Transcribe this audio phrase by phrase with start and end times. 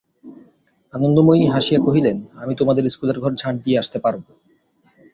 [0.93, 4.21] আনন্দময়ী হাসিয়া কহিলেন, আমি তোমাদের ইস্কুলের ঘর ঝাঁট দিয়ে আসতে পারব।